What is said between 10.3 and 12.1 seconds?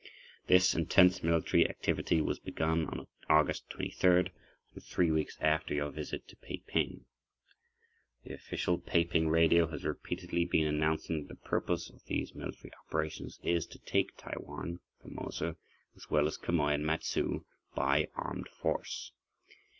been announcing that the purpose of